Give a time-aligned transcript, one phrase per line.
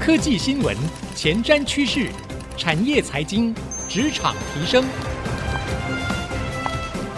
[0.00, 0.74] 科技新闻、
[1.14, 2.08] 前瞻趋势、
[2.56, 3.54] 产业财经、
[3.86, 4.82] 职场提升，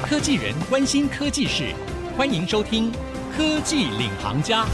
[0.02, 1.72] 科技人关心科技事，
[2.16, 2.90] 欢迎收听
[3.37, 4.64] 《科技领航家》。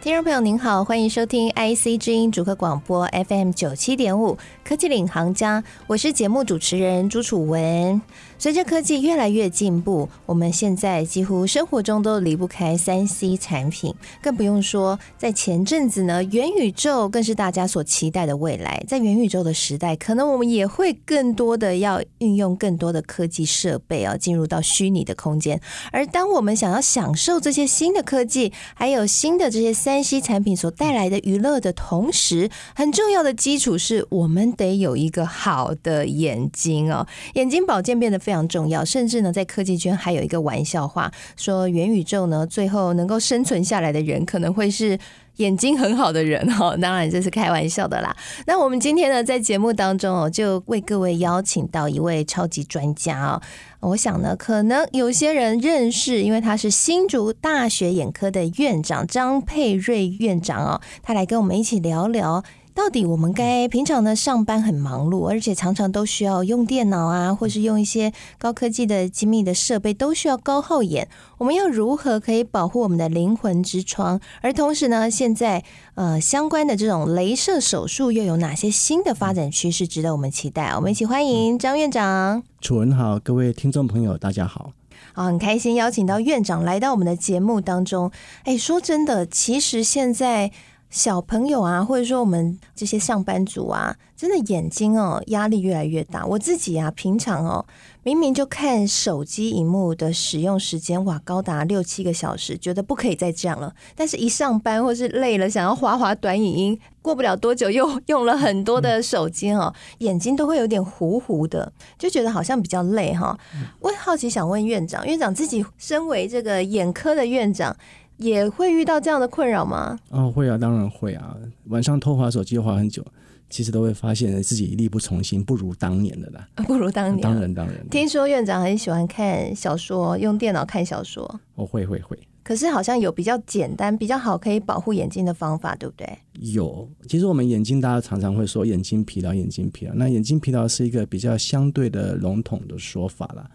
[0.00, 8.00] 听众朋友您好，欢迎收听 IC 之音主客广播 FM 九七点五科技领航家，我是节目主持人朱楚文。
[8.40, 13.92] 随着科技越来越进步，我们现在几乎生活中都离不开三 C 产品，
[14.22, 18.80] 更不用说在前阵子呢，元宇宙更是大家所期待的未来。
[18.86, 25.60] 在元宇宙的时代，可能我们也会更多的要运用更多的科技设备啊，进入到虚拟的空间。
[25.90, 44.98] 而当我们想要享受这些新的科技，还有新的这些三 C 产品所带来的娱乐的同时，很重要的基础是我们得有一个好的眼睛哦，眼睛保健变得非常重要，甚至呢，在科技圈还有一个玩笑话，说元宇宙呢，最后能够生存下来的人，可能会是
[45.36, 46.76] 眼睛很好的人哈。
[46.76, 48.14] 当然这是开玩笑的啦。
[48.46, 53.40] 那我们今天呢，在节目当中哦，就为各位邀请到一位超级专家哦。
[53.80, 62.44] 我想呢，可能有些人认识，因为他是新竹大学眼科的院长张佩瑞院长哦，他来跟我们一起聊聊。
[62.78, 71.08] 到底我们该平常呢，上班很忙碌，而且常常都需要用电脑啊，或是用一些高科技的精密的设备，都需要高耗眼。
[71.38, 74.20] 我们要如何可以保护我们的灵魂之窗？
[74.42, 75.64] 而同时呢，现在
[75.96, 80.70] 呃相关的这种镭射手术又有哪些新的发展趋势值得我们期待？
[80.76, 82.44] 我们一起欢迎张院长。
[82.60, 84.70] 楚文好，各位听众朋友，大家好。
[85.14, 88.12] 啊，很开心邀请到院长来到我们的节目当中。
[88.44, 90.52] 哎，说真的，其实现在。
[90.90, 96.24] 小朋友啊，或者说我们这些上班族啊，真的眼睛哦，压力越来越大。
[96.24, 97.66] 我自己啊，平常哦，
[98.02, 103.74] 明明就看手机荧幕的使用时间哇，高达六七个小时，觉得不可以再这样了。
[103.94, 113.38] 但是一上班或是累了，想要滑滑短影音，过不了多久又用了很多的手机哦，眼睛都会有点糊糊的，就觉得好像比较累哈。
[113.80, 117.76] 我好奇想问院长，院长自己身为这个眼科的院长。
[118.18, 119.98] 也会遇到这样的困扰吗？
[120.10, 121.36] 哦，会啊，当然会啊。
[121.66, 123.04] 晚上偷滑手机滑很久，
[123.48, 126.48] 其实都会发现自己力不从心，不如当年的啦。
[126.66, 127.88] 不如当年，当然当然。
[127.88, 131.40] 听说院长很喜欢看小说，用电脑看小说。
[131.54, 132.18] 哦，会会会。
[132.42, 136.18] 可是好像有比较简单、比较好可以保护眼睛的方法，对不对？
[136.40, 136.88] 有。
[137.06, 139.92] 其实我们眼睛，大家常常会说眼睛疲劳，眼睛疲劳。
[139.94, 143.48] 那眼睛疲劳是一个比较相对的笼统的说法啦。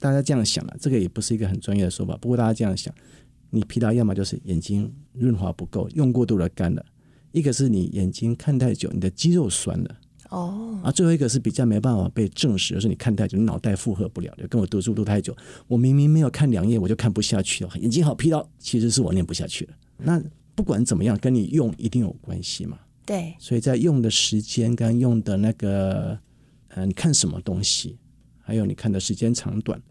[0.00, 2.18] 大家这样想啊，这个也不是一个很专业的说法。
[2.20, 2.92] 不过大家这样想。
[3.50, 6.82] 你疲劳，要么就是眼睛润滑不够，用过度的干了；
[7.32, 9.96] 一个是你眼睛看太久，你的肌肉酸了。
[10.30, 19.74] 哦，啊，最后一个是比较没办法被证实，就是你看太久，你脑袋负荷不了，就跟我读书读太久，我明明没有看两页，我就看不下去了，眼睛好疲劳，其实是我念不下去了。
[19.98, 20.22] 那
[20.54, 22.78] 不管怎么样，跟你用一定有关系嘛？
[23.04, 26.16] 对，所以在用的时间跟用的那个，
[26.68, 27.98] 呃，你看什么东西，
[28.38, 29.82] 还有你看的时间长短。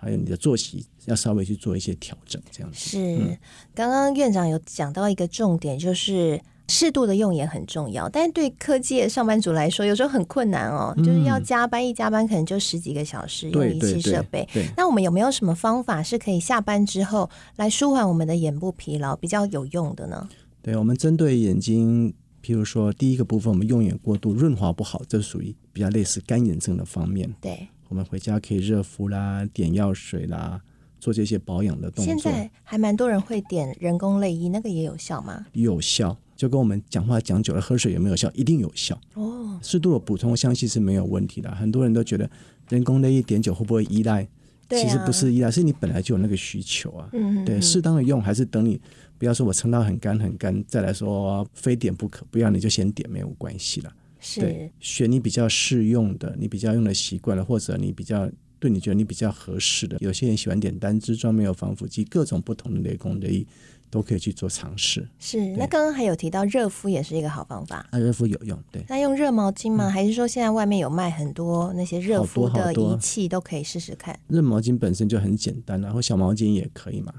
[0.00, 2.78] 还有你的作息要稍微去做一些调整，这样子。
[2.78, 3.36] 是，嗯、
[3.74, 8.08] 刚刚院长有讲到一个重点，就是适度的用眼很重要。
[8.08, 14.48] 但是对科技的上班族来说，有时候很困难哦，嗯、就是要加班，一加班可能就十几个小时用仪器设备。
[14.76, 20.26] 那我们有没有什么方法是可以下班之后来舒缓我们的眼部疲劳，比较有用的呢？
[20.62, 27.30] 对，我们针对眼睛，譬如说第一个部分，我们用眼过度，润滑不好，这属于比较类似干眼症的方面。
[27.40, 27.68] 对。
[27.90, 30.60] 我们回家可以热敷啦，点药水啦，
[31.00, 32.14] 做这些保养的动作。
[32.14, 35.44] 现在还蛮多人会点人工泪衣，那个也有效吗？
[35.54, 38.30] 有效，就跟我们讲话讲久了，喝水有没有效？
[38.32, 38.96] 一定有效。
[39.14, 41.52] 哦，适度的补充，相信是没有问题的。
[41.52, 42.30] 很多人都觉得
[42.68, 44.26] 人工泪衣点久会不会依赖？
[44.68, 47.08] 其实不是依赖，是你本来就有那个需求啊。
[47.12, 48.80] 嗯对，适当的用，还是等你
[49.18, 53.92] 不要说我撑到很干很干再来说非点不可，不要你就先点没有关系了。
[54.20, 59.96] 是对，选你比较适用的，你比较用的习惯了，或者你比较对你觉得你比较合适的。
[60.00, 63.46] 有些人喜欢点单支装，没有防腐剂，各种不同的雷公雷
[63.88, 65.08] 都可以去做尝试。
[65.18, 67.86] 是，那刚刚还有提到热敷也是一个好方法。
[67.90, 68.84] 啊，热敷有用，对。
[68.88, 69.88] 那用热毛巾吗？
[69.88, 74.18] 嗯、还是说现在外面有卖很多那些热敷的仪器都可以试试看？
[74.28, 77.14] 热毛巾本身就很简单，然后小毛巾也可以嘛。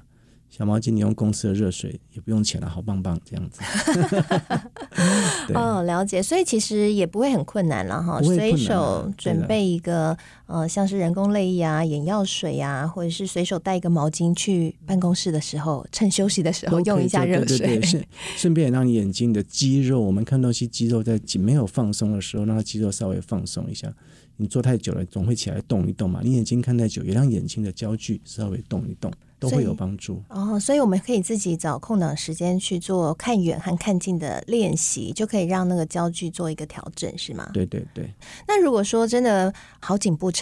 [0.51, 3.61] 小毛巾，你用公司的热水也不用钱了，好棒棒这样子。
[5.47, 8.21] 对哦，了解，所以其实也不会很困难了哈。
[8.21, 10.15] 随手准备一个
[10.51, 17.57] 呃，像是人工泪液啊、眼药水啊，或者是随手带一个毛巾去办公室的时候，趁休息的时候用一下热水。
[17.57, 18.05] 对对对，顺
[18.35, 23.93] 顺便也让你眼睛的肌肉，我们看东西肌肉在紧没有放松的时候，让它肌肉稍微放松一下。
[24.35, 26.19] 你坐太久了，总会起来动一动嘛。
[26.23, 30.19] 你眼睛看太久，也让眼睛的焦距稍微动一动，都会有帮助。
[30.29, 37.51] 哦，所以我们可以自己找空档时间去做看远和看近的练习，就可以让那个焦距做一个调整，是吗？
[37.53, 38.11] 对对对。
[38.47, 40.40] 那如果说真的好景不长。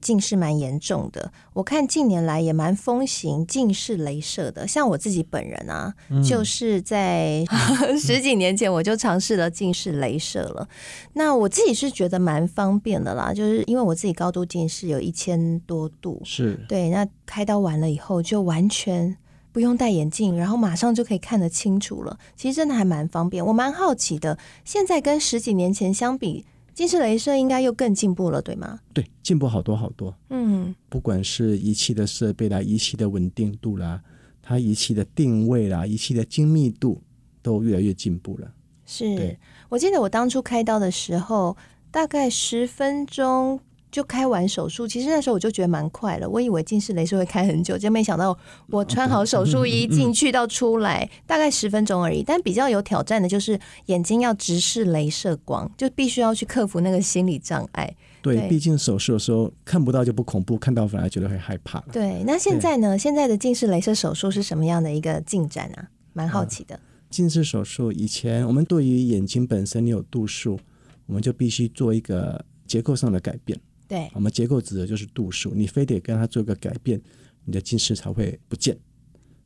[0.00, 4.66] 近视蛮严重的，我看近年来也蛮风行近视雷射的。
[4.66, 7.44] 像我自己本人啊，嗯、就是在
[7.96, 10.68] 十几年前我就尝试了近视雷射了。
[11.12, 16.90] 那我自己是觉得蛮方便的啦，就是因为我自己高度近视有一千多度，是对。
[16.90, 19.16] 那开刀完了以后就完全
[19.52, 22.18] 不用戴眼镜，然后马上就可以看得清楚了。
[22.34, 23.46] 其实真的还蛮方便。
[23.46, 26.44] 我蛮好奇的，现在跟十几年前相比。
[26.74, 28.80] 近视雷射应该又更进步了，对吗？
[28.92, 30.14] 对，进步好多好多。
[30.30, 34.02] 嗯，不管是仪器的设备啦，仪器的稳定度啦，
[34.42, 37.02] 它仪器的定位啦，仪器的精密度
[37.42, 38.52] 都越来越进步了。
[38.86, 39.38] 是，
[39.68, 41.56] 我记得我当初开刀的时候，
[41.90, 43.60] 大概十分钟。
[43.92, 46.28] 就开完手术，其实那时候我就觉得蛮快了。
[46.28, 48.36] 我以为近视雷射会开很久，就没想到
[48.68, 52.22] 我穿好手术衣进去到出来大概十分钟而已。
[52.22, 57.94] 但比较有挑战的就是眼睛要直视镭射光，就必须要去克服那个心理障碍。
[58.22, 61.78] 对，毕竟手术的时候看不到就不恐怖，看到反而觉得会害怕。
[61.92, 62.96] 对，那现在呢？
[62.96, 65.88] 现在的近视雷射手术是什么样的一个进展啊？
[66.14, 66.80] 蛮好奇的。
[67.10, 70.58] 近视手术以前我们对于眼睛本身你有度数，
[71.04, 73.60] 我们就必须做一个结构上的改变。
[73.92, 76.98] 对，我们结构指的就是度数，你非得跟它做个改变，
[77.44, 78.74] 你的近视才会不见。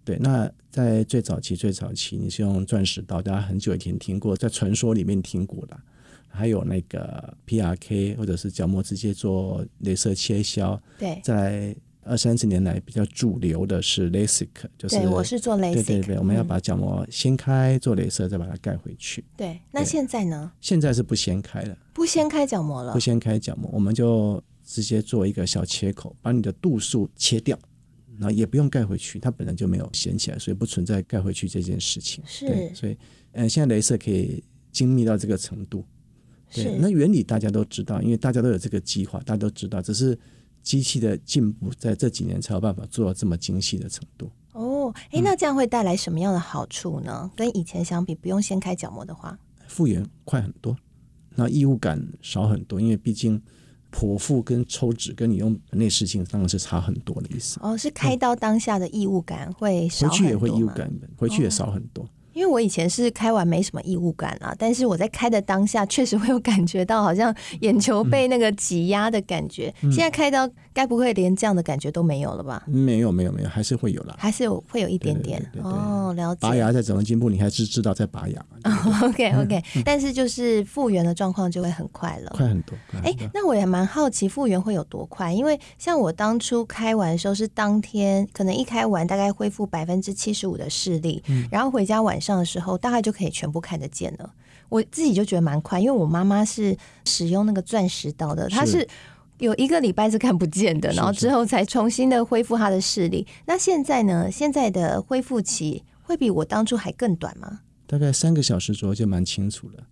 [0.05, 5.77] 对，那在最早期、最早期，你是用钻石刀，大家很久以前听过，在传说里面听过的，
[6.29, 10.81] 还有那个 PRK 或者是角膜直接做镭射切削。
[10.97, 11.75] 对，在
[12.06, 14.49] 二三十年来比较主流的是 LASIK，
[14.79, 19.25] 就是对，我是做 LASIK，对对对，我们要把角膜掀开做镭射，再把它盖回去。
[19.37, 20.53] 对，那现在呢？
[20.61, 21.76] 现在是不掀开了。
[21.93, 27.58] 不掀开角膜了，不掀开角膜，我们就直接做一个小切口，把你的度数切掉，
[28.19, 32.23] 然后也不用盖回去，它本来就没有掀起来，所以不存在盖回去这件事情。
[32.26, 32.93] 是，对，所以，
[33.32, 35.85] 嗯、呃，现在镭射可以精密到这个程度。
[36.52, 40.17] 对，是，那原理大家都知道，因为大家都有这个计划，大家都知道，只是
[40.67, 44.29] 机器的进步在这几年才有办法做到这么精细的程度。
[44.51, 47.21] 哦，哎，那这样会带来什么样的好处呢？
[47.23, 50.77] 嗯、跟以前相比，不用先开角膜的话，复原快很多。
[51.37, 53.41] 那异物感少很多，因为毕竟
[53.93, 57.61] 剖腹跟抽脂跟你用内视镜当然是差很多的意思。
[57.62, 60.19] 哦，是开刀当下的异物感会少很多吗？
[60.19, 62.03] 回去也会异物感，回去也少很多。
[62.03, 69.73] 哦因为我以前是开完没什么异物感啊，但是我在开的当下确实会有感觉到好像眼球被那个挤压的感觉。
[69.81, 72.62] 嗯、现在开刀该不会连这样的感觉都没有了吧？
[72.67, 75.43] 没有没有没有，还是会有了，还是有会有一点点。
[75.62, 76.41] 哦，了解。
[76.43, 78.44] 拔牙在怎么进步，你还是知道在拔牙。
[78.65, 78.71] 哦、
[79.09, 82.77] OK OK，、嗯、但是就是复原的状况就会很快了，快很多。
[83.03, 85.33] 哎，那我也蛮好奇复原会有多快？
[85.33, 92.96] 因为像我当初开完的时候是当天，可能一开完大概恢复百分之七十五的视力，嗯、然后回家晚上的时候大概。
[93.06, 94.34] 就可以全部看得见了。
[94.69, 98.84] 我自己就觉得蛮快，因为我妈妈是使用那个钻石刀的，她是
[99.38, 103.25] 有一个礼拜是看不见的，然后之后才重新的恢复她的视力。
[103.44, 104.28] 那现在呢？
[104.28, 107.61] 现在的恢复期会比我当初还更短吗？
[107.87, 109.84] 大概三个小时左右就蛮清楚了。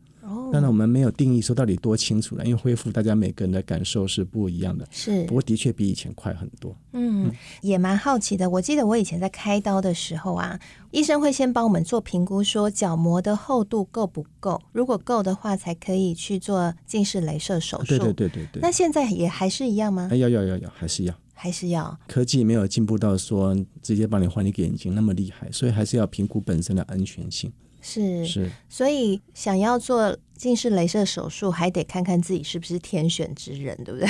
[0.55, 4.87] 当然，我们没有定义说到底多清楚了，因为恢复大家每个人的感受是不一样的。
[4.89, 6.77] 是，不过的确比以前快很多。
[6.93, 8.49] 嗯，嗯也蛮好奇的。
[8.49, 10.57] 我记得我以前在开刀的时候啊，
[10.93, 17.87] 医生会先帮我们做评估，说角膜的厚度够不够，如果够的话，才可以去做近视雷射手术。
[17.87, 18.63] 对对对对对。
[18.63, 20.09] 那现在也还是一样吗？
[20.13, 21.99] 要要要要，还是要，还是要。
[22.07, 27.53] 科技没有进步到说直接帮你换一个眼睛那么厉害，所以还是要评估本身的安全性。
[27.87, 34.07] 是是，所以想要做近视雷射手术，还得看看自己是不是天选之人，对不对？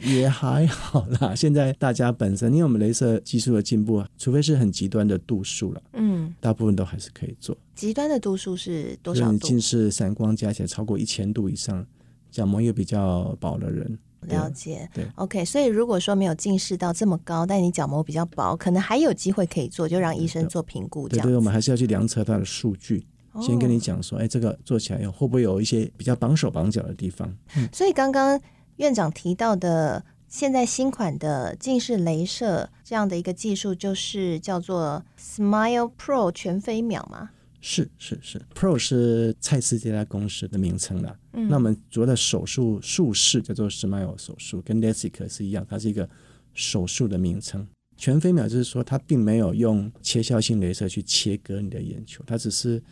[0.10, 1.34] 也还好啦。
[1.34, 7.54] 现在大家本身，因为我们雷射技术的进步，除非是很极端的度数了，嗯，大部分都还是可以做。
[7.74, 9.36] 极端的度数是多少度？
[9.36, 11.86] 近视散光加起来超过一千度以上，
[12.30, 13.98] 角膜又比较薄的人。
[14.22, 15.44] 了解，对，OK。
[15.44, 21.06] 所以如果说没有近视到这么高，但你角膜比较薄，可能还有机会可以做，就让医生做评估。
[21.06, 23.04] 这样，对，对，我们还是要去量测它的数据，哦、
[23.40, 27.36] 先跟你讲说，哎，这个做起来会不会有一些比较绑手绑脚的地方？
[27.56, 28.40] 嗯、所以刚刚
[28.76, 37.30] 院长提到的，现在新款的近视雷射这样的一个技术，就是叫做 Smile Pro 全飞秒吗？
[37.60, 41.14] 是是是，Pro 是蔡司这家公司的名称啦。
[41.34, 46.08] 嗯，那我们主要的手术术式叫做 Smile 手术，跟 LASIK 是一样，它是一个
[46.54, 47.68] 手术的名称。
[47.98, 52.82] 全飞秒就是说，它并没有用切削性镭射去切割你的眼球，它只是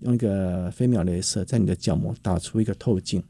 [0.00, 3.22] 用一个飞秒镭射在你的角膜打出一个透镜，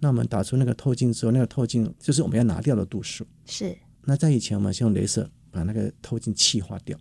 [0.00, 3.26] 那我们打出那个透镜之后，那个透镜就是我们要拿掉的度数。
[3.46, 3.76] 是。
[4.04, 6.98] 那在以前，我们先用镭射把那个透镜气化掉。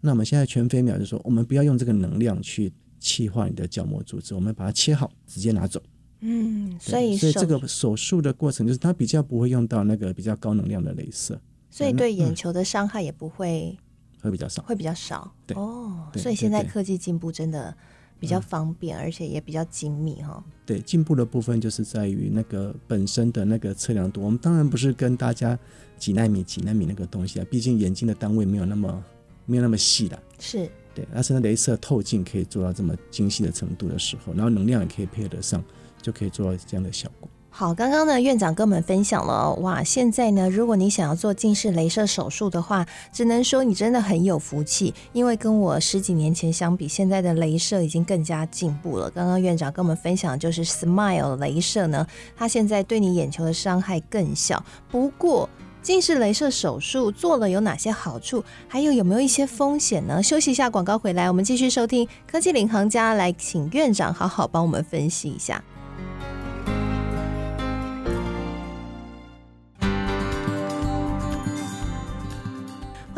[0.00, 5.82] 那我们现在全飞秒就是说，我们不要用这个能量去气化你的角膜组织，我们把它切好，直接拿走。
[6.20, 13.76] 嗯，所以所以这个手术的过程就是它比较不会用到那个比较高能量的镭射，所以对眼球的伤害也不会、
[14.18, 15.34] 嗯、会比较少，会比较少。
[15.46, 17.74] 对哦，所以现在科技进步真的
[18.20, 20.44] 比较方便，嗯、而且也比较精密哈。
[20.64, 24.22] 对，进步的部分就是在于那个本身的那个测量度。
[24.22, 25.58] 我们当然不是跟大家
[25.98, 29.04] 几纳米、几纳米那个东西啊，毕竟眼睛的单位没有那么
[29.46, 30.22] 没有那么细的。
[30.38, 35.64] 是对，但是那镭射透镜可以做到这么精细的程度的时候，然后能量也可以配合得上。
[36.02, 37.28] 就可以做到这样的效果。
[37.60, 49.10] 好，刚刚呢，院长跟我们分享了，哇，现在呢，如果你想要做近视雷射手术的话，只能说你真的很有福气，因为跟我十几年前相比，现在的雷射已经更加进步了。
[49.10, 54.64] 刚刚院长跟我们分享的就是 Smile 雷射呢，它现在对你眼球的伤害更小。
[54.90, 55.46] 不过，
[55.82, 58.42] 近视雷射手术做了有哪些好处？
[58.68, 60.22] 还有有没有一些风险呢？
[60.22, 65.62] 休息一下，广告回来，我们继续收听科技领航家，来请院长好好帮我们分析一下。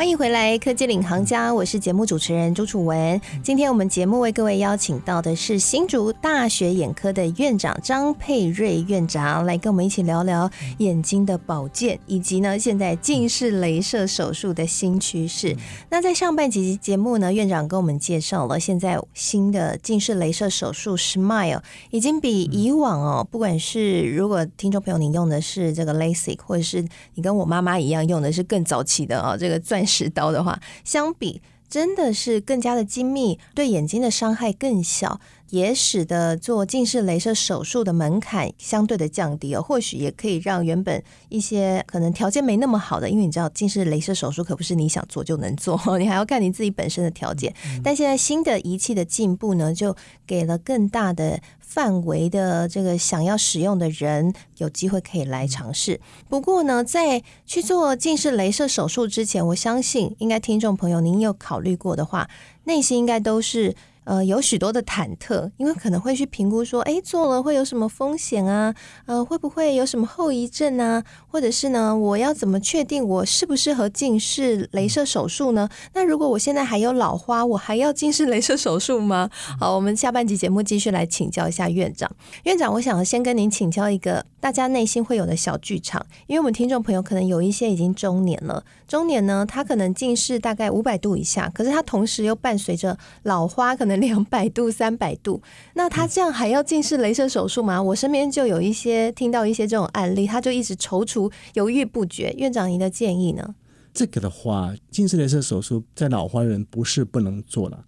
[0.02, 3.20] 欢迎回来，科技领航家，我是节目主持人朱楚文。
[3.40, 15.56] 今天我们节目为各位邀请到的是新竹大学眼科的院长张佩瑞院长，来跟我们一起聊聊眼睛的保健，以及呢现在近视雷射手术的新趋势。
[15.88, 35.20] 那在上半集节目呢，院长跟我们介绍了现在新的近视雷射手术 Smile 已经比以往哦，不管是如果听众朋友你用的是这个 LASIK，或者是你跟我妈妈一样用的是更早期的啊、哦，这个钻持刀的话，相比真的是更加的精密，对眼睛的伤害更小，
[35.50, 39.62] 也使得做近视雷射手术的门槛相对的降低哦。
[39.62, 47.54] 或许也可以让原本一些可能条件没那么好的，因为你知道近视雷射手术可不是你想做就能做， 你还要看你自己本身的条件。
[47.82, 49.96] 但现在新的仪器的进步呢，就
[50.26, 51.40] 给了更大的。
[51.72, 56.00] 范围的这个想要使用的人有机会可以来尝试。
[56.28, 62.28] 不过呢，在去做近视雷射手术之前，我相信应该听众朋友您有考虑过的话，
[62.64, 63.74] 内心应该都是。
[64.04, 68.74] 呃，有许多的忐忑，因为可能会去评估说，哎，做了会有什么风险啊？
[69.06, 71.04] 呃，会不会有什么后遗症啊？
[71.28, 75.68] 或者是呢，我要怎么确定我适不适合近视雷射手术呢？
[75.94, 79.30] 那如果我现在还有老花，我还要近视雷射手术吗？
[79.60, 82.10] 好，我们下半集节目继续来请教一下院长。
[82.42, 93.91] 院长，我想先跟您请教一个大家内心会有的小剧场，因为我们听众朋友可能有一些已经中年了，中年呢，他可能近视大概五百度以下，可是他同时又伴随着老花，可能。
[93.96, 95.42] 两百度、三百度，
[95.74, 97.82] 那他这样还要近视雷射手术吗？
[97.82, 102.34] 我身边就有一些听到一些这种案例，他就一直踌躇、犹豫不决。
[102.38, 103.54] 院长，您的建议呢？
[103.94, 107.84] 这个的话，近视雷射手术在老花人不是不能做了，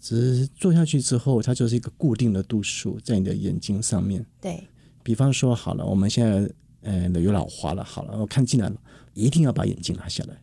[0.00, 4.24] 只是做下去之后，它就是一个固定的度数在你的眼睛上面。
[4.40, 4.66] 对，
[5.02, 6.50] 比方说，好了，我们现在
[6.82, 8.76] 呃有老花了，好了，我看进来了，
[9.12, 10.34] 一定要把眼镜拿下来，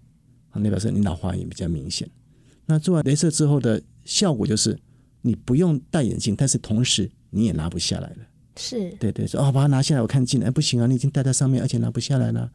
[0.53, 2.07] 那表示你老花也比较明显。
[2.67, 4.79] 那做完镭射之后的效果就是。
[5.21, 8.17] 你不用戴眼镜，但是同时你也拿不下来了。
[8.55, 12.51] 是，对对，说哦，把它拿下来，我看近了，哎，不行啊，你已经戴在上面，而且拿不下来了。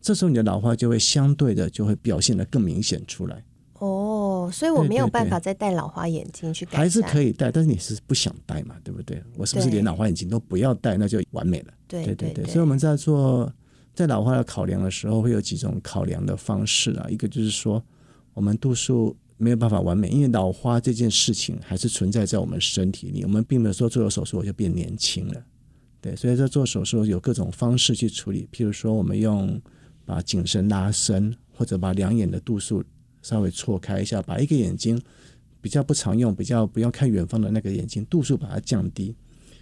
[0.00, 3.42] 这时候你的老花就会相对的就会表现得更明显出来。
[3.80, 6.80] 哦，所以我没有办法再戴老花眼镜去改善。
[6.80, 9.20] 还是可以戴，但是你是不想戴嘛，对不对？
[9.36, 11.72] 我是不是连老花眼镜都不要戴，那就完美了？
[11.88, 12.44] 对对对对。
[12.44, 13.52] 所以我们在做
[13.94, 17.06] 在老化的考量的时候，会有几种考量的方式啊。
[17.08, 17.82] 一个就是说，
[18.34, 19.16] 我们度数。
[19.38, 23.22] 没有办法完美，因为老花这件事情还是存在在我们身体里。
[23.22, 25.44] 我们并没有说做了手术我就变年轻了，
[26.00, 26.14] 对。
[26.16, 29.60] 所以在做手术有各种方式去处理，譬如说我们用
[30.04, 32.84] 把颈绳拉伸，或者把两眼的度数
[33.22, 35.00] 稍微错开一下，把一个眼睛
[35.60, 39.14] 比较不常用、比较不要看远方的那个眼睛度数把它降低。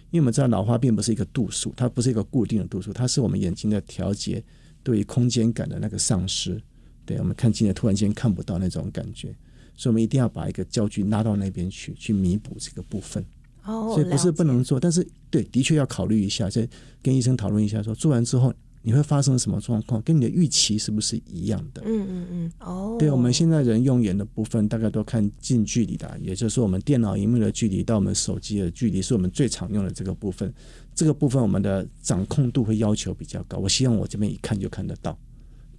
[0.09, 4.43] 因为我们知道老花并不是一个度数，它不是一个固定的度数，它是我们眼睛的调节
[4.81, 6.59] 对于空间感的那个丧失。
[7.05, 9.35] 对，我们看近的突然间看不到那种感觉。
[9.77, 13.23] 所以，我们一定要把一个焦距拉到那边去，去弥补这个部分。
[13.63, 16.67] 哦，所以不是不能做，但是对，的确要考虑一下，再
[17.01, 21.81] 跟医生讨论一下说，说做完之后你会发生什么状况，跟你的预期是不是一样的？
[21.85, 22.51] 嗯嗯嗯。
[22.59, 30.53] 哦，对，我们现在人用眼的部分，大概都看近距离的，也就是说，我们电脑荧幕的距离到我们手机的距离，是我们最常用的这个部分。
[30.95, 33.57] 这个部分我们的掌控度会要求比较高。
[33.57, 35.15] 我希望我这边一看就看得到，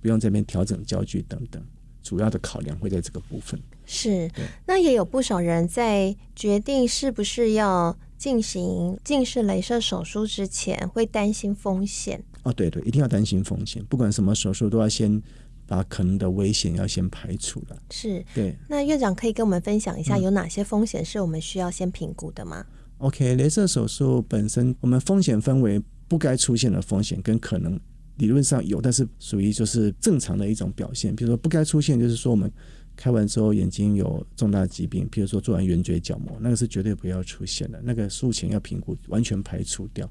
[0.02, 1.60] 不用这边调整焦距等等。
[2.02, 3.58] 主要的考量会在这个部分。
[3.90, 4.30] 是，
[4.66, 12.22] 那也有不少人在决定是不是要进行近视雷射手术之前，会担心风险？
[12.42, 15.20] 哦，对对，一定要担心风险，不管什么手术都要先
[15.66, 17.76] 把可能的危险要先排除了。
[17.90, 18.54] 是，对。
[18.68, 22.62] 那院长可以跟我们分享一下，有哪些风险是我们需要先评估的吗？
[22.68, 27.80] 嗯，OK，雷射手术本身，我们风险分为不该出现的风险跟可能。
[28.16, 31.14] 理论上有，但是属于就是正常的一种表现。
[31.14, 32.50] 比如说不该出现，就是说我们
[32.98, 37.80] 开完之后眼睛有重大疾病，比如说做完圆锥角膜，那个是绝对不要出现的。
[37.84, 40.10] 那个术前要评估，完全排除掉。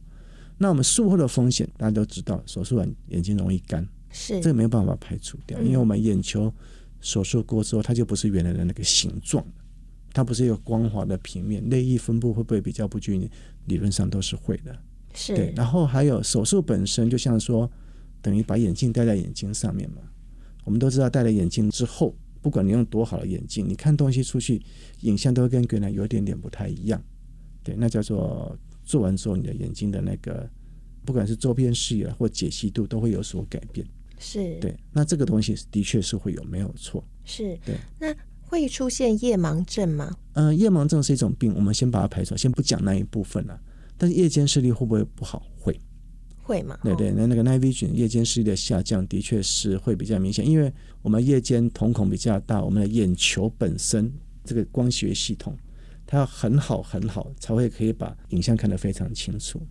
[0.57, 6.51] 那我们术后的风险，大家都知道，手术完眼睛容易干，是这个没有办法排除掉，因为我们眼球
[7.01, 9.45] 手术过之后，它就不是原来的那个形状，
[10.13, 13.29] 它不是一个光滑的平面，泪液分布会不会比较不均匀？
[13.65, 14.73] 理论上都是会的。
[15.13, 17.69] 是对，然后还有手术本身，就像说。
[18.19, 20.01] 等于把眼镜戴在眼睛上面嘛。
[20.65, 22.13] 我们都知道，戴了眼镜之后，
[22.47, 24.61] 不管你用多好的眼镜，你看东西出去，
[25.01, 27.03] 影像都会跟原来有一点点不太一样。
[27.61, 30.49] 对，那叫做做完之后，你的眼睛的那个，
[31.03, 33.85] 不管是周边视野或解析度，都会有所改变。
[34.17, 34.73] 是，对。
[34.93, 37.03] 那这个东西的确是会有，没有错。
[37.25, 37.75] 是，对。
[37.99, 40.15] 那会出现夜盲症吗？
[40.31, 43.59] 嗯、呃，夜盲症是一种病，我们先把它排除，先不讲那一部分了。
[43.97, 45.45] 但是夜间视力会不会不好？
[45.59, 45.77] 会。
[46.47, 46.79] 会吗？
[46.81, 54.09] 对对，那那个 night vision 夜间视力的下降的确是会比较明显，因为我们夜间瞳孔比较大，我们的眼球本身
[54.45, 55.53] 这个光学系统
[56.05, 59.61] 它要很好很好才会可以把影像看得非常清楚。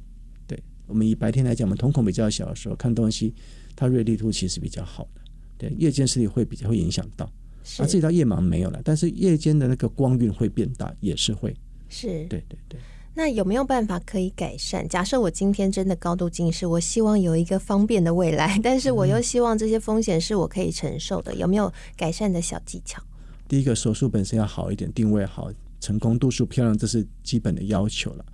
[0.47, 3.35] 对，我们以白天来讲，我们瞳孔比较小的时候看东西，
[3.75, 5.23] 它锐利度其实比较好的。
[5.57, 7.33] 对，夜间视力会比较会影响到，
[7.79, 11.57] 而至于到夜盲没有了，但是夜间的那个光晕会变大，也是会。
[11.89, 12.79] 是，对对对。
[13.19, 14.87] 那有没有办法可以改善？
[14.87, 23.03] 假设我今天真的高度近视，我希望有一个方便的未来，但是我又希望这些风险是我可以承受的，有没有改善的小技巧？
[23.49, 28.25] 第一个，手术本身要好一点，定位好，成功度数漂亮，这是基本的要求了。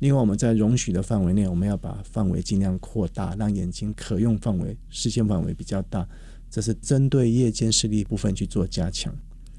[0.00, 6.06] 另外，我们在容许的范围内，我们要把范围尽量扩大，让眼睛可用范围、视线范围比较大，
[6.50, 9.16] 这是针对夜间视力部分去做加强。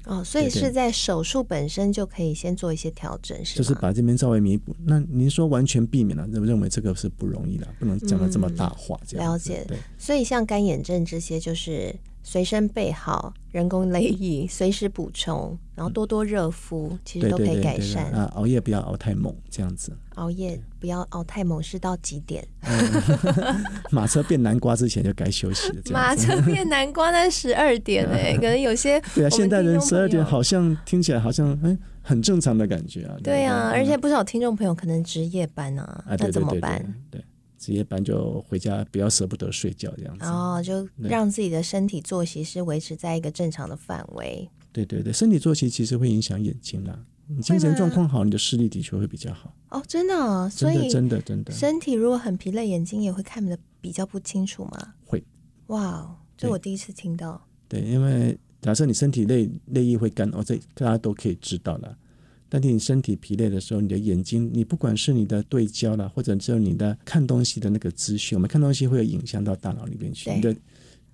[0.08, 3.56] 哦，所以是在手术本身就可以先做一些调整，是？
[3.56, 4.74] 就是把这边稍微弥补。
[4.84, 8.98] 那您说完全避免了，认认为这个是不容易的，不能讲的这么大话。
[9.06, 9.64] 这样、嗯、了解。
[9.68, 11.94] 对，所以像干眼症这些，就是。
[12.30, 18.04] 随身备好人工泪液， 随时补充，然后多多热敷，嗯、其实都可以改善。
[18.12, 19.96] 啊，熬夜不要熬太猛，这样子。
[20.16, 22.46] 熬夜不要熬太猛，是到几点？
[22.64, 25.80] 嗯、 马车变南瓜之前就该休息了。
[25.90, 33.16] 马车变南瓜那十二点哎、欸， 可能有些对啊，现代人十二点好像听起来好像哎很正常的感觉啊。
[33.24, 36.78] 对啊，而且不少听众朋友可能值夜班啊，啊那怎么办？
[37.10, 37.24] 对，对。
[37.58, 40.24] 值夜班就回家，不要舍不得睡觉这样子。
[40.24, 44.48] 哦，就让自己的身体作息是维持在一个正常的范围。
[44.72, 47.04] 对对对，身体作息其实会影响眼睛啦。
[47.26, 49.52] 你精神状况好，你的视力的确会比较好。
[49.70, 54.94] 哦，真的哦，所以真的真的，身体如果很疲累，眼睛也会看的比较不清楚吗？
[55.04, 55.22] 会。
[55.66, 57.46] 哇，这我第一次听到。
[57.68, 61.98] 对，因为假设你身体内内液会干，哦，这大家都可以知道了。
[62.48, 70.56] 但是你身体疲累的时候，你的眼睛，你不管是你的对焦了，或者只有你的看东西的那个资讯，我们看东西会有影响到大脑里面去，你的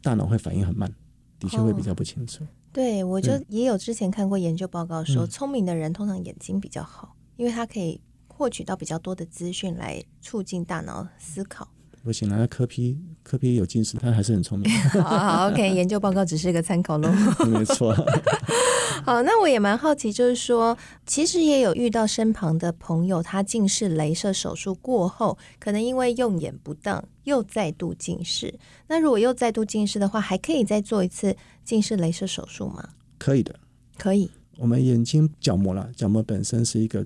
[0.00, 0.88] 大脑会反应很慢，
[1.40, 2.44] 的确会比较不清楚。
[2.44, 11.68] 哦、对，我就也有之前看过研究报告说，聪明的人通常眼睛比较好，因为他可以获取到比较多的资讯来促进大脑思考。
[12.04, 14.70] 不行了，柯皮柯 P 有近视，他还是很聪明。
[15.02, 17.10] 好，好，OK， 研究报告只是一个参考喽。
[17.46, 17.94] 没错。
[19.02, 28.54] 好，那我也蛮好奇，就是说，其实也有遇到身旁的朋友，他近视雷射手术过后，可能因为用眼不当又再度近视。
[28.86, 32.86] 那如果又再度近视的话，还可以再做一次近视雷射手术吗？
[33.18, 33.54] 可以的，
[33.96, 34.30] 可以。
[34.58, 37.04] 我们眼睛角膜啦，角膜本身是一个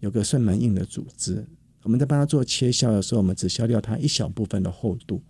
[0.00, 1.46] 有个算蛮硬的组织。
[1.82, 5.22] 我们在帮他做切削的时候，我们只削掉它一小部分的厚度。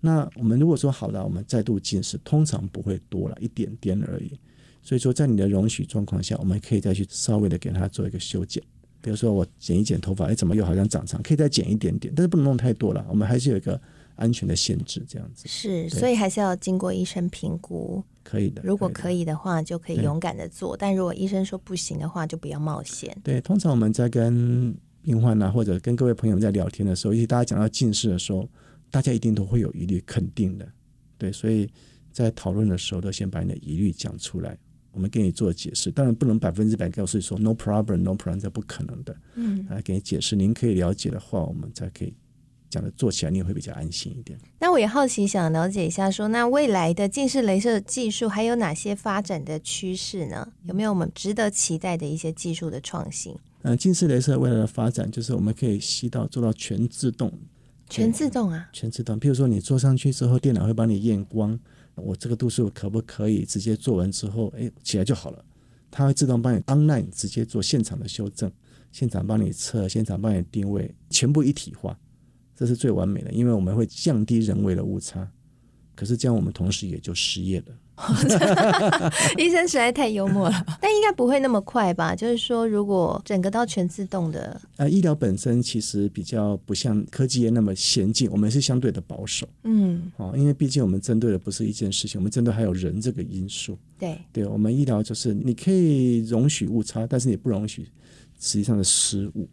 [0.00, 4.38] 那我们如果说好了，我们再度近视，通常不会多了一点点而已。
[4.82, 8.62] 所以说，在你的容许状况下，我们可以再去稍微的给它做一个修剪。
[9.00, 11.20] 比如说，我剪一剪头发，哎，怎么又好像长长？
[11.22, 13.04] 可以再剪一点点，但是不能弄太多了。
[13.08, 13.80] 我们还是有一个
[14.14, 15.48] 安全的限制，这样子。
[15.48, 18.02] 是，所以还是要经过医生评估。
[18.22, 18.60] 可以的。
[18.64, 23.16] 如果可以的话，就可以勇敢的做；但如果医生说不行的话，就不要冒险。
[23.24, 24.76] 对，通常我们在跟
[25.06, 28.48] 病患啊，或者跟各位朋友在聊天的时候，尤其大家讲到近视的时候，
[28.90, 30.68] 大家一定都会有疑虑，肯定的，
[31.16, 31.70] 对，所以
[32.10, 34.58] 在讨论的时候，都先把你的疑虑讲出来，
[34.90, 35.92] 我们给你做解释。
[35.92, 40.34] 当然不能百分之百告诉你说 no problem，no problem，这不可能的，嗯，来给你解释。
[40.34, 42.12] 您可以了解的话，我们才可以
[42.68, 44.36] 讲的做起来，你也会比较安心一点。
[44.58, 50.52] 那我也好奇想了解一下说，说那未来的近视雷射技术还有哪些发展的趋势呢？
[50.64, 53.36] 有没有我们值得期待的一些技术的创新？
[53.66, 57.32] 呃，近视雷射未来的发展就是我们可以吸到做到全自动，
[57.90, 59.18] 全自动啊，全自动。
[59.18, 61.58] 譬如说你坐上去之后，电脑会帮你验光，
[61.96, 65.44] 我这个度数可不可以直接做完之后，哎，起来就好了。
[65.90, 68.48] 它会自动帮你 online 直接做现场的修正，
[68.92, 71.98] 现场帮你测，现场帮你定位，全部一体化，
[72.54, 75.28] 这是最完美的，因为我们会降低人为的误差。
[75.96, 77.74] 可是这样，我们同时也就失业了。
[79.38, 82.14] 医生实在太幽默了， 但应该不会那么快吧？
[82.14, 89.48] 就是说，如果整个到全自动的，呃，医疗本身其实比较不像科技业那么先进，我们是相对的保守。
[89.64, 93.78] 嗯，哦，因为毕竟我们针对的不是一件事情，我们针对还有人这个因素。
[93.98, 97.84] 对，对，我们医疗就是你可以容许误差，但是你不容许
[98.38, 99.48] 实际上的失误。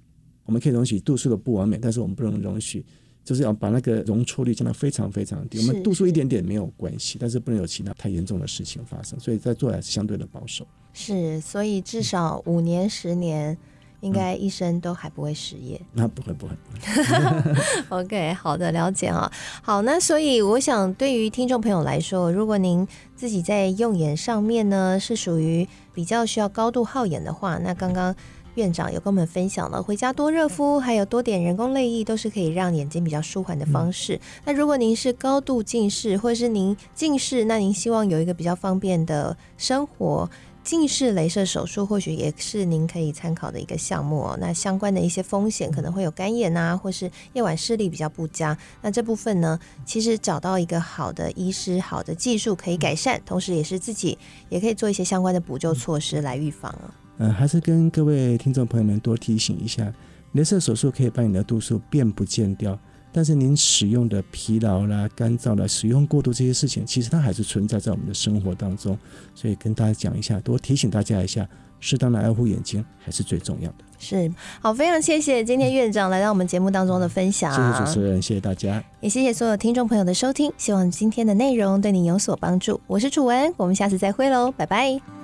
[0.46, 2.86] 我们可以容许度数的不完美，但是我们不能容许。
[3.24, 10.68] 就是要把那个容错率降到非常非常低，我们度数一点点没有关系，但是不能有其他太严重的事情发生，所以在做还是相对的保守。
[10.94, 13.58] 是，所以至少五年、十年，
[14.02, 15.80] 应该医生都还不会失业。
[15.80, 17.62] 嗯、那不会，不会，不会。
[18.04, 19.32] OK，好的，了解啊。
[19.62, 28.14] 好，那所以我想，对于听众朋友来说，如果您自己在用眼上面呢，是属于比较需要高度耗眼的话，那刚刚。
[28.56, 34.16] 院长有跟我们分享了，回家多热敷，还有多点人工泪液，都是可以让眼睛比较舒缓的方式。
[34.16, 40.30] 嗯、那如果您是高度近视，或者是您近视，那您希望有一个比较方便的生活，
[40.64, 44.38] 近视雷射手术或许也是您可以参考的一个项目哦。
[44.40, 48.58] 那相关的一些风险可能会有干眼啊，或是夜晚视力比较不佳。
[48.82, 57.03] 那这部分呢，其实找到一个好的医师、好的技术可以改善，同时也是自己也可以做一些相关的补救措施来预防啊。
[57.18, 59.94] 嗯、呃，还是跟各位听众朋友们多提醒一下，
[60.34, 62.78] 镭射手术可以把你的度数变不见掉，
[63.12, 68.98] 但是您使用的疲劳啦、干燥啦、使用过度这些事情，其实它还是存在在我们的生活当中，
[69.36, 71.48] 所以跟大家讲一下，多提醒大家一下，
[71.80, 73.76] 适当的爱护眼睛还是最重要的。
[74.00, 82.82] 是，好，非常谢谢今天院长来到我们节目当中的分享，谢谢主持人，谢谢大家，也谢谢所有听众朋友的收听，希望今天的内容对你有所帮助。
[82.88, 85.23] 我是楚文，我们下次再会喽，拜拜。